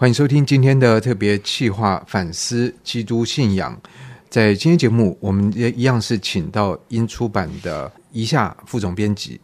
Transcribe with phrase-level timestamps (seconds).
[0.00, 3.78] 欢迎收听今天的特别企划，反思基督信仰。
[4.30, 9.38] 在今天节目，我们也一样是请到英出版的一下副总编辑。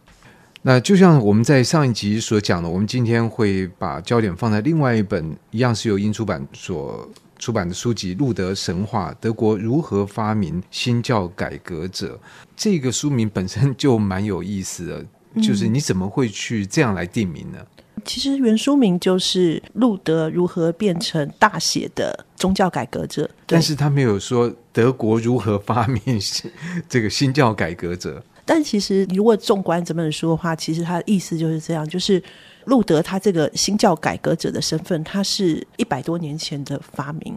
[0.62, 7.06] 那就像我们在上一集所讲的，我们今天会把焦点放在另外一本一样是由英出版所
[7.38, 12.18] 出版的书籍《路德神话：德国如何发明新教改革者》。
[12.56, 17.58] 这个书名本身就蛮有意思的，就是你怎么会去这样来定名呢？
[18.06, 26.00] 其实原书名就是路德如何变成大写的宗教改革者，但是他没有说德国如何发明
[26.88, 28.22] 这个新教改革者。
[28.44, 32.22] 但其实如果纵观这本书的话，其实他的意思就是这样，就是
[32.66, 37.36] 路德他这个新教改革者的身份，他是一百多年前的发明，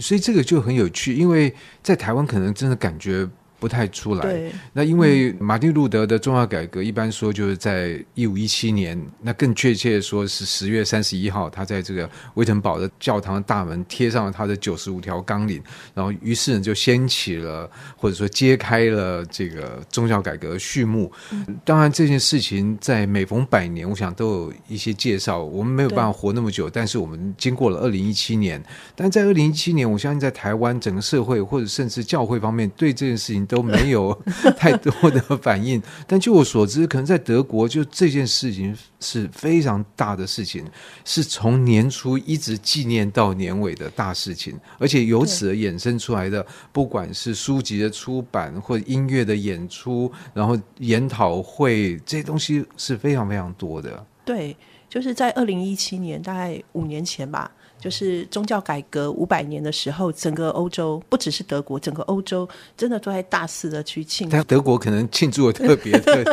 [0.00, 3.28] 所以这个就很有趣，因为在台湾可能真的感觉。
[3.58, 4.22] 不太出来。
[4.22, 15.62] 对，那因为马丁路德的重要改革，一般说就是在一五一七年，那更确切说是十月三十一号，他在这个威腾堡的教堂大门贴上了他的九十五条纲领，
[15.94, 21.10] 然后于是呢就掀起了或者说揭开了这个宗教改革的序幕。
[21.32, 25.42] 嗯、当然这件事情在每逢百年，我想都有一些介绍。
[25.42, 28.62] 我们没有办法活那么久，但是我们经过了二零一七年，
[28.94, 33.45] 但在二零一七年，我相信在台湾整个社会或者甚至教会方面对这件事情。
[33.46, 34.12] 都没有
[34.58, 40.64] 太多的反应， 但据我所知，可能在德国，就这件事情是非常大的事情，
[41.04, 54.04] 是从年初一直纪念到年尾的大事情，而且由此而衍生出来的，不管是书籍的出版或音乐的演出，然后研讨会这些东西是非常非常多的。
[54.24, 54.56] 对，
[54.88, 57.50] 就是在二零一七年，大概五年前吧。
[57.78, 64.32] 就是宗教改革五百年的时候，整个欧洲不只是德国，整个欧洲真的都在大肆的去庆祝。
[64.32, 66.24] 但德国可能庆祝的特别 的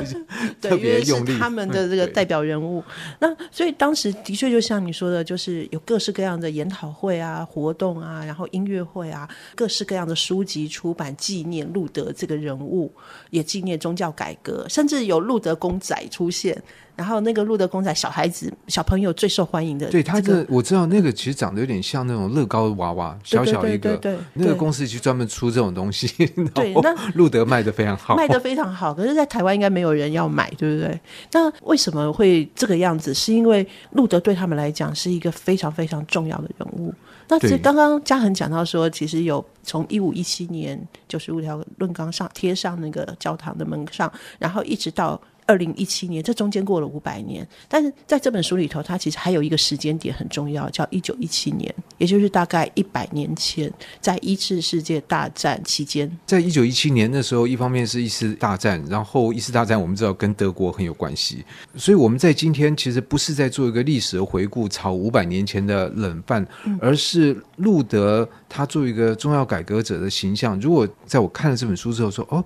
[0.61, 2.83] 对，特别用力，他们的这个代表人物。
[3.19, 12.91] 那所以当时的确就像你说的，就是有各式各样的研讨会啊、活动啊，然后音乐会啊，各式各样的书籍出版纪念路德这个人物，
[13.29, 16.61] 也纪念宗教改革，甚至有路德公仔出现。
[16.95, 19.87] 然后那个路德公仔，小孩子、小朋友最受欢迎的。
[19.89, 23.97] 对，他的我知道那个其实长得有点像那种乐高娃娃，小小一个。
[23.97, 26.07] 对那个公司就专门出这种东西。
[26.53, 28.93] 对，那路德卖的非常好，卖的非常好。
[28.93, 31.01] 可是，在台湾应该没有人要买，对不对？
[31.31, 33.13] 那为什么会这个样子？
[33.13, 36.93] 是因为路德对他们来讲是一个非常非常重要的人物。
[37.27, 45.19] 那这刚刚嘉恒讲到说，其实有从一五一七年九十五条论纲上贴上那个教堂的门上，然后一直到。
[45.45, 56.09] 二零一七年，这中间过了五百年，但是在这本书里头，它其实还有一个时间点很重要，叫一九一七年，也就是大概一百年前，在一次世界大战期间。
[56.25, 61.43] 在一九一七年的时候，一方面是一次大战，然后一次大战我们知道跟德国很有关系，
[61.75, 66.45] 所以我们在今天其实不是在做一个历史的回顾，炒五百年前的冷饭，
[66.79, 70.59] 而是路德他作为一个重要改革者的形象。
[70.59, 72.43] 如果在我看了这本书之后说，哦。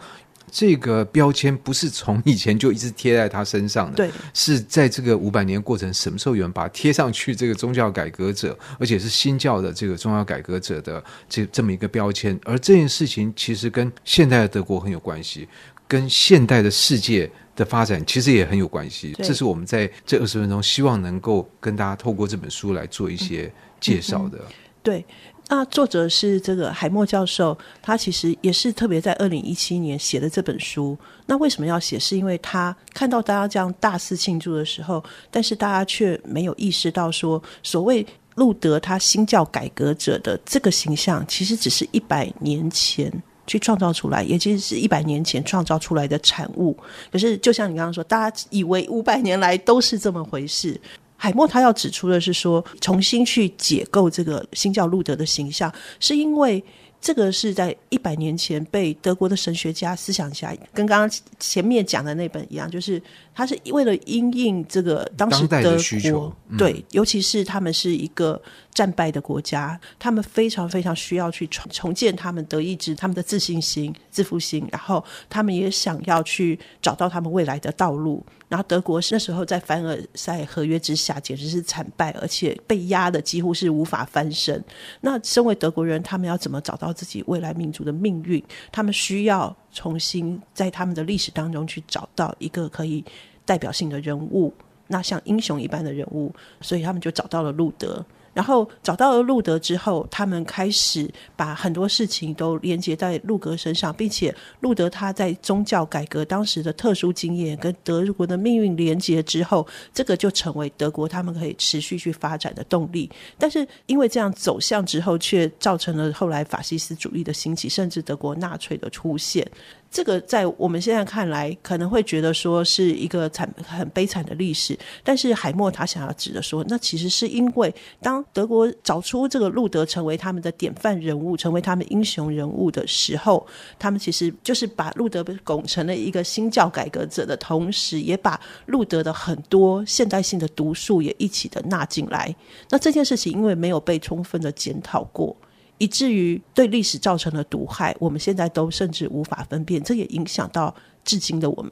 [0.51, 7.35] 这个标签不是从以前就一直贴在他身上的，对，是在这个五百年过程，什么时候有人把它贴上去？
[7.35, 12.39] 这个宗教改革者，而且是新教的这个宗教改革者的这这么一个标签。
[12.43, 15.47] 而这件事情其实跟现代的德国很有关系，
[15.87, 19.13] 跟现代的世界的发展其实也很有关系。
[19.17, 24.37] 这是我们在这二十分钟希望能够跟大家透过这本书来做一些介绍的。
[24.37, 25.05] 嗯嗯、对。
[25.49, 30.97] 那作者是这个海默教授，他其实也是特别在二零一七年写的这本书。
[31.25, 31.97] 那为什么要写？
[31.97, 43.11] 是因为他看到大家这样大肆庆祝的时候，但是大家却没有意识到说，所谓路德他新教改革者的这个形象，其实只是一百年前
[43.47, 46.77] 去创造出来，也其实是一百年前创造出来的产物。
[47.09, 50.79] 可是就像你刚刚说，大家以为五百年来都是这么回事。
[51.17, 55.69] 海默他要指出的是说，重新去解构这个新教路德的形象，
[55.99, 56.63] 是因为
[57.01, 63.01] 这个是在一百年前被德国的神学家、思想家跟刚刚前面讲的那本一样，就是
[63.35, 65.77] 他是为了因应这个当时德
[66.11, 68.41] 国，对，尤其是他们是一个。
[68.77, 78.23] 战败的国家，他们非常非常需要去重重建他们德意志他们的自信心、自负心，然后他们也想要去找到他们未来的道路。
[78.47, 84.63] 然后德国那时候在凡尔赛合约之下，简直是惨败，而且被压得几乎是无法翻身。
[85.01, 88.43] 那身为德国人，他们要怎么找到自己未来民族的命运？
[88.71, 93.03] 他们需要重新在他们的历史当中去找到一个可以
[93.43, 94.53] 代表性的人物，
[94.85, 96.31] 那像英雄一般的人物，
[96.61, 98.05] 所以他们就找到了路德。
[98.37, 113.09] 然后找到了路德之后，他们开始把很多事情都连接在路德身上，并且路德他在宗教改革当时的特殊经验跟德国的命运连接之后，这个就成为德国他们可以持续去发展的动力。
[113.39, 119.49] 但是因为这样走向之后，却造成了后来法西斯主义的兴起，甚至德国纳粹的出现。
[119.89, 133.45] 这个在我们现在看来，可能会觉得说是一个惨很悲惨的历史，但是海默他想要指的说，那其实是因为当德国找出这个路德成为他们的典范人物，成为他们英雄人物的时候，
[133.79, 142.35] 他们其实就是把路德拱成了一个新教改革者的同时，也把路德的很多现代性的毒素也一起的纳进来。
[142.69, 145.35] 那这件事情因为没有被充分的检讨过。
[145.77, 151.71] 以至于对历史造成了毒害，我们现在都甚至无法分辨，这也影响到至今的我们。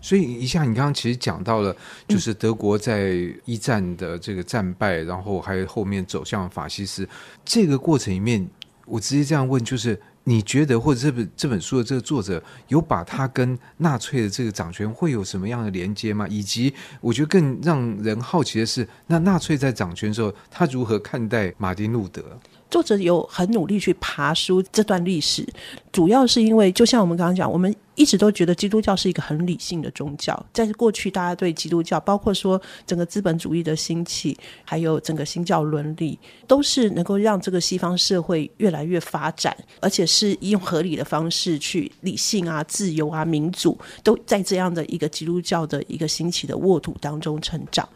[0.00, 1.74] 所以，一下你刚刚其实讲到了，
[2.08, 3.12] 就是德国在
[3.44, 7.08] 一战的这个战败，嗯、然后还有后面走向法西斯
[7.44, 8.44] 这个过程里面，
[8.84, 16.26] 我直接这样问，就是你觉得，或者这本这本书的这个作者有把他跟纳粹的这个掌权会有什么样的连接吗？
[16.28, 22.24] 以及，我觉得更让人好奇的是，那纳粹在掌权的时候，他如何看待马丁路德？
[22.72, 25.46] 作者有很努力去爬书这段历史，
[25.92, 30.34] 主要是因为，就像我们刚刚讲，我们一直都觉得基督教是一个很理性的宗教。
[30.54, 34.34] 在过去，大家对基督教，包括说整个资本主义的兴起，
[34.64, 47.86] 还有整个新教伦理，都是能够让这个西方社会越来越发展，而且是用合理的方式去理性啊、自由啊、民主，都在这样的一个基督教的一个兴起的沃土当中成长。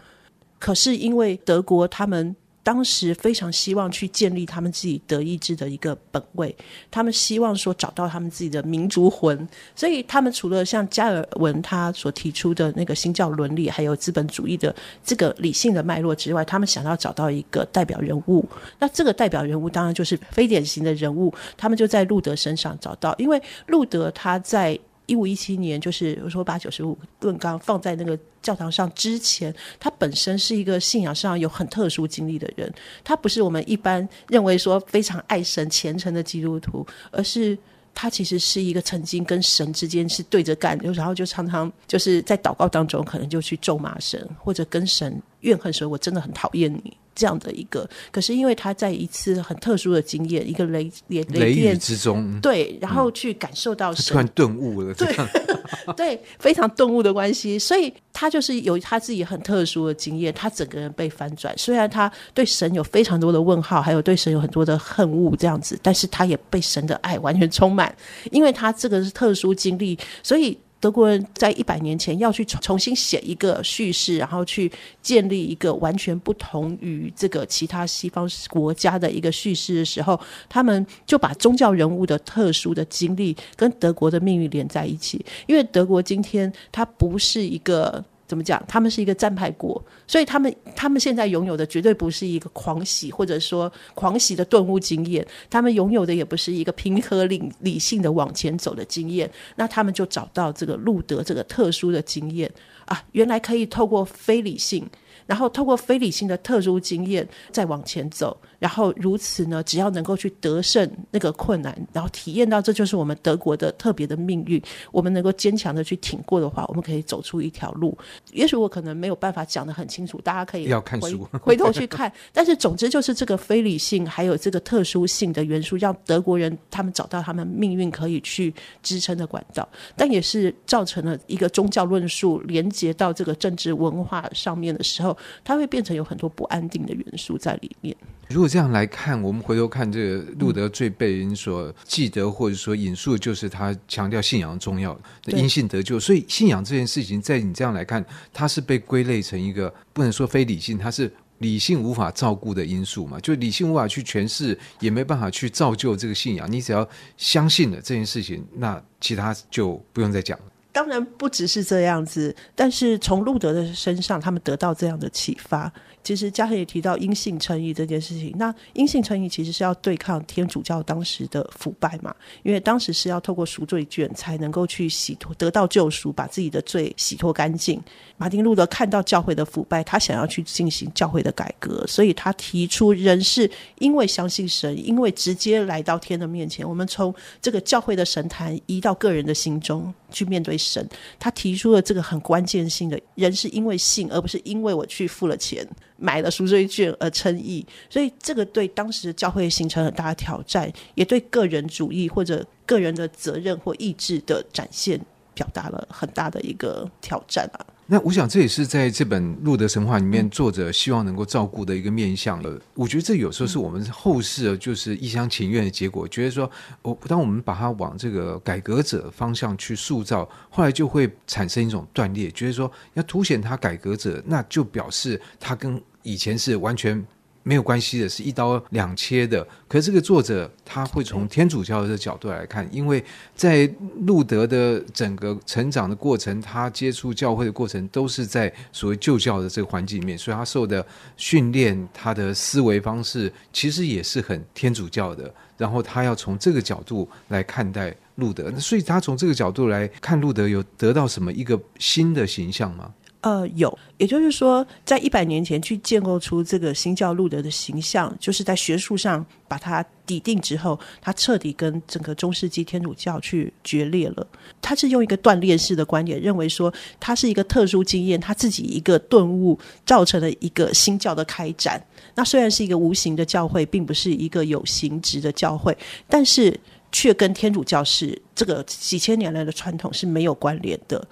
[0.59, 2.37] 可是因为德国他们。
[2.67, 6.53] 当时非常希望去建立他们自己德意志的一个本位，
[6.91, 14.75] 他们希望说找到他们自己的民族魂，所以他们除了像加尔文他所提出的那个新教伦理，还有资本主义的
[15.05, 18.45] 这个理性的脉络之外，他们想要找到一个代表人物。
[18.81, 24.77] 那这个代表人物当然就是非典型的人物，他们就在路德身上找到，因为路德他在。
[25.07, 32.73] 一五一七年，就是我说把九十五论纲放在那个教堂上之前，他本身是一个信仰上有很特殊经历的人。
[33.05, 37.57] 他不是我们一般认为说非常爱神虔诚的基督徒，而是
[37.95, 55.17] 他其实是一个曾经跟神之间是对着干，然后就常常就是在祷告当中，可能就去咒骂神，或者跟神怨恨说：“我真的很讨厌你。”这样的一个，可是因为他在一次很特殊的经验，一个雷雷雷电之中，对，然后去感受到神，突然顿悟了， 对，
[55.97, 61.57] 对，非常顿悟的关系，所以他就是有他自己很特殊的经验，他整个人被翻转。
[61.57, 67.93] 虽然他对神有非常多的问号，还有对神有很多的恨恶这样子，但是他也被神的爱完全充满，
[68.31, 70.59] 因为他这个是特殊经历，所以。
[70.79, 74.71] 德国人在一百年前要去重重新写一个叙事，然后去
[75.03, 88.05] 建立一个完全不同于这个其他西方国家的一个叙事的时候，他们就把宗教人物的特殊的经历跟德国的命运连在一起，因为德国今天它不是一个。
[88.27, 88.63] 怎么讲？
[88.67, 95.27] 他们是一个战败国，所以他们他们现在拥有的绝对不是一个狂喜，或者说狂喜的顿悟经验。
[95.49, 99.31] 他们拥有的也不是一个平和理理性的往前走的经验。
[99.57, 102.51] 那他们就找到这个路德这个特殊的经验
[102.85, 104.89] 啊，原来可以透过非理性。
[105.27, 114.61] 然后透过非理性的特殊经验再往前走，然后如此呢，只要能够去得胜那个困难，然后体验到这就是我们德国的特别的命运，
[114.93, 117.97] 我们能够坚强的去挺过的话，我们可以走出一条路。
[118.33, 122.13] 也许我可能没有办法讲得很清楚，大家可以要看书回头去看。
[122.33, 135.17] 但是总之就是这个非理性还有这个特殊性的元素，让德国人他们找到他们命运可以去支撑的管道，但也是造成了一个宗教论述连接到这个政治文化上面的时候。
[135.45, 137.97] 它会变成有很多不安定的元素在里面。
[138.29, 145.99] 如果这样来看，我们回头看这个路德最被人所记得或者说引述，就是他强调信仰重要，因信得救。
[146.01, 153.21] 所以信仰这件事情，在你这样来看，它是被归类成一个不能说非理性，它是理性无法照顾的因素嘛？
[153.21, 156.51] 就理性无法去诠释，也没办法去造就这个信仰。
[156.51, 160.45] 你只要相信了这件事情，那其他就不用再讲了。
[160.73, 165.73] 当然不只是这样子，但是从路德的身上，他们得到这样的启发。
[166.07, 168.33] 其实嘉恒也提到因信称义这件事情。
[168.39, 177.83] 那因信称义其实是要对抗天主教当时的腐败嘛，因为当时是要透过赎罪券才能够去洗脱、得到救赎，把自己的罪洗脱干净。
[178.17, 189.93] 马丁路德看到教会的腐败，他想要去进行教会的改革，所以他提出人是因为相信神，因为直接来到天的面前，我们从这个教会的神坛移到个人的心中。
[190.11, 190.87] 去面对神。
[191.19, 197.67] 他提出了这个很关键性的，人是因为信，而不是因为我去付了钱买了赎罪券而称义。
[197.89, 205.01] 所以这个对当时的教会形成很大的挑战，也对个人主义或者个人的责任或意志的展现，
[205.35, 207.67] 表达了很大的一个挑战啊。
[207.89, 212.61] 那我想这也是在这本《路德神话》里面，作者希望能够照顾的一个面向了。
[212.75, 216.07] 我觉得这有时候是我们后世就是一厢情愿的结果。
[216.09, 216.51] 觉得说，
[216.83, 222.29] 我当我们把它往这个改革者方向去塑造，后来就会产生一种断裂。
[222.33, 227.07] 觉得说，要凸显他改革者，那就表示他跟以前是完全。
[227.47, 229.47] 没有关系的，是一刀两切的。
[229.69, 233.03] 可是这个作者他会从天主教的角度来看，因为
[233.37, 240.85] 在路德的整个成长的过程，他接触教会的过程，都是在所谓旧教的这个环境里面，所以他受的
[241.17, 245.33] 训练，他的思维方式其实也是很天主教的。
[245.57, 252.93] 然后他要从这个角度来看待路德，所以他从这个角度来看路德，有得到什么一个新的形象吗？
[253.23, 264.25] 呃，有，也就是说，在一百年前去建构出这个新教路德的形象，就是在学术上把它抵定之后，他彻底跟整个中世纪天主教去决裂了。
[264.63, 271.85] 他是用一个断裂式的观点，认为说他是一个特殊经验，他自己一个顿悟造成了一个新教的开展。
[272.15, 275.77] 那虽然是一个无形的教会，并不是一个有形质的教会，
[276.09, 276.57] 但是
[276.93, 281.05] 却跟天主教是这个几千年来的传统是没有关联的。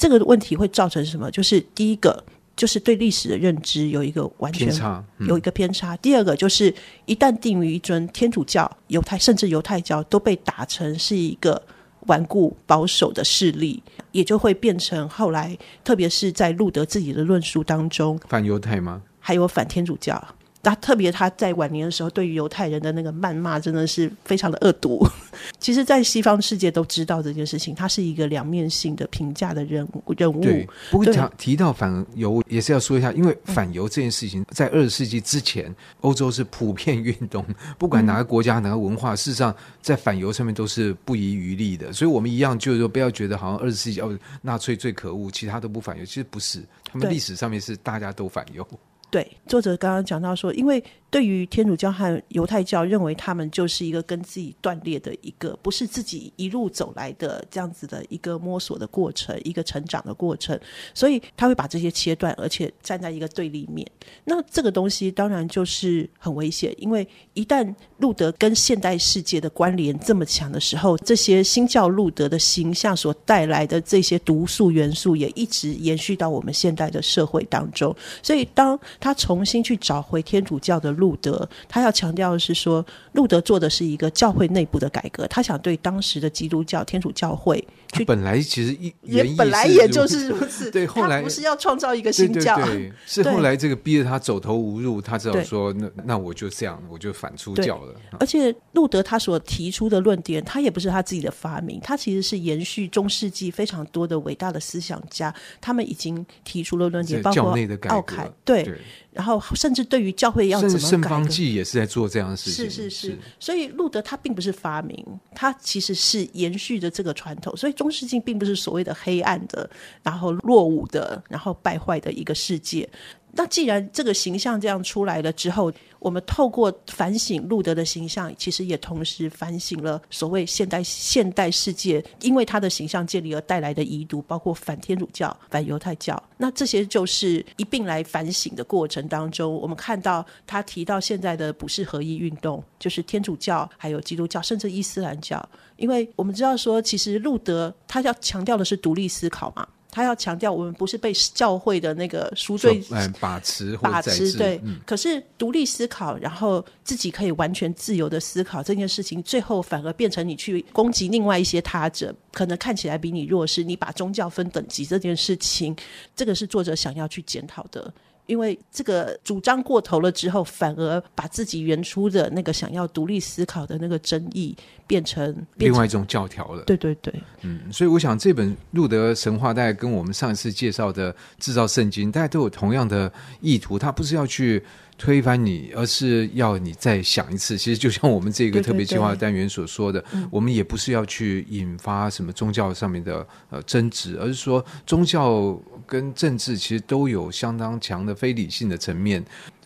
[0.00, 1.30] 这个问题会造成什么？
[1.30, 2.24] 就是第一个，
[2.56, 5.94] 就是对历史的认知有一个完全偏差，嗯、有一个偏差。
[5.98, 11.62] 第二个就是一旦定于一尊，天主教、犹太甚至犹太教都被打成是一个
[12.06, 15.54] 顽固保守的势力，也就会变成后来，
[15.84, 19.02] 特别是在路德自己的论述当中，反犹太吗？
[19.18, 20.18] 还有反天主教。
[20.62, 25.06] 那特别他在晚年的时候，对于犹太人的那个谩骂，真的是非常的恶毒。
[25.58, 30.42] 其实，在西方世界都知道这件事情，他是一个两面性的评价的人物人物。
[30.42, 37.42] 对，不过讲提到反犹，也是要说一下，因为反犹这件事情，在二十世纪之前，欧洲是普遍运动，
[37.78, 41.90] 不管哪个国家、哪个文化，事实上在反犹上面都是不遗余力的。
[41.90, 48.66] 所以，我们一样就是说，不要觉得好像二十世纪哦，纳粹最可恶，其他都不反犹，其实不是，他们历史上面是大家都反犹。
[49.10, 60.56] 对，作者刚刚讲到说，因为对于天主教和犹太教，认为他们就是一个跟自己断裂的一个，不是自己一路走来的这样子的一个摸索的过程，一个成长的过程，
[60.94, 63.84] 所以他会把这些切断，而且站在一个对立面。
[64.22, 77.92] 那这个东西当然就是很危险，因为一旦路德跟现代世界的关联这么强的时候，这些新教路德的形象所带来的这些毒素元素，也一直延续到我们现代的社会当中。
[78.22, 97.94] 所以当他重新去找回天主教的路德，他要强调的是说，路德做的是一个教会内部的改革，他想对当时的基督教天主教会，他本来其实一也本来也就是如此， 对，后来不是要创造一个新教，对，对，对， 是后来这个逼得他走投无路，他只好说，那那我就这样，我就反出教了。
[98.18, 107.56] 而且路德他所提出的论点，他也不是他自己的发明，他其实是延续中世纪非常多的伟大的思想家，他们已经提出了论点，包括
[107.88, 108.62] 奥凯，对。
[108.62, 108.78] 对
[109.12, 112.64] 然后，甚至对于教会要怎么改，圣方济也是在做这样的事情。
[112.64, 115.04] 是是是，是所以路德他并不是发明，
[115.34, 117.56] 他其实是延续着这个传统。
[117.56, 119.68] 所以中世纪并不是所谓的黑暗的，
[120.02, 122.88] 然后落伍的，然后败坏的一个世界。
[123.32, 136.20] 那既然这个形象这样出来了之后，我们透过反省路德的形象，其实也同时反省了所谓现代现代世界因为他的形象建立而带来的遗毒，包括反天主教、反犹太教。
[136.36, 145.46] 那这些就是一并来反省的过程当中，我们看到他提到现在的不是合一运动，就是天主教、还有基督教，甚至伊斯兰教。
[145.76, 149.68] 因为我们知道说，其实路德他要强调的是独立思考嘛。
[149.90, 152.82] 他要强调，我们不是被教会的那个赎罪
[153.18, 154.60] 把持把持，对。
[154.64, 163.64] 嗯、可是独立思考，然后自己可以完全自由的思考这件事情，最后反而变成你去攻击另外一些他者，可能看起来比你弱势。
[163.64, 165.74] 你把宗教分等级这件事情，
[166.14, 167.92] 这个是作者想要去检讨的。
[168.30, 174.56] 因为这个主张过头了之后，反而把自己原初的那个想要独立思考的那个争议
[174.86, 176.62] 变成，另外一种教条了。
[176.62, 184.62] 对对对，嗯，所以我想这本《路德神话》大概跟我们上一次介绍的《制造圣经》大家都有同样的意图，它不是要去
[184.96, 187.58] 推翻你，而是要你再想一次。
[187.58, 195.58] 其实就像我们这个特别计划单元所说的，对对对，我们也不是要去引发什么宗教上面的呃争执，而是说宗教
[195.90, 199.20] 跟政治其实都有相当强的非理性的层面。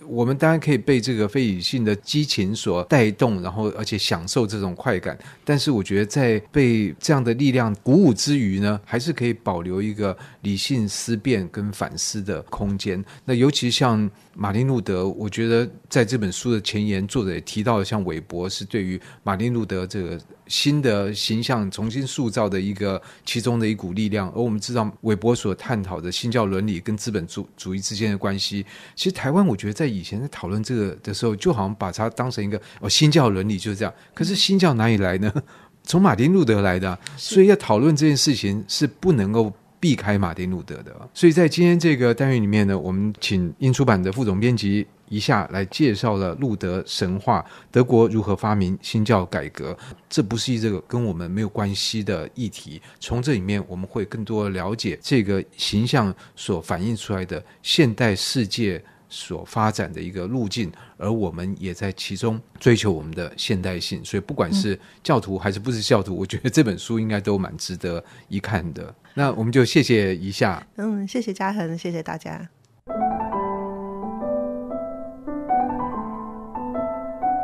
[0.07, 5.19] 我们当然可以被这个非理性的激情所带动，然后而且享受这种快感。
[5.45, 13.03] 但是我觉得在被这样的力量鼓舞之余呢，还是可以保留一个理性思辨跟反思的空间。
[13.25, 24.29] 那尤其像马丁路德，我觉得在这本书的前言，作者也提到了，像韦伯是对于马丁路德这个新的形象重新塑造的一个其中的一股力量。
[24.31, 33.95] 而我们知道，韦伯所探讨的新教伦理跟资本主主义之间的关系，其实台湾我觉得在以前在讨论这个的时候，就好像把它当成一个哦，新教伦理就是这样。
[34.15, 35.33] 可是新教哪里来呢？
[35.85, 39.53] 从马丁路德来的，所以要讨论这件事情是不能够。
[39.81, 49.77] 避开马丁路德的，所以在今天这个单元里面呢，我们请英出版的副总编辑一下来介绍了路德神话，德国如何发明新教改革。
[50.09, 58.83] 这不是这个跟我们没有关系的议题，从这里面我们会更多了解这个形象所反映出来的现代世界。
[59.15, 64.05] 所发展的一个路径，而我们也在其中追求我们的现代性。
[64.05, 68.93] 所以，不管是教徒还是不是教徒，我觉得这本书应该都蛮值得一看的。
[69.15, 72.49] 那我们就谢谢一下，嗯，谢谢嘉恒，谢谢大家。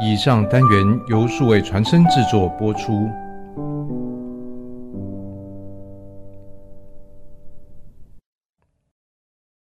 [0.03, 3.09] 以上单元由数位传声制作播出。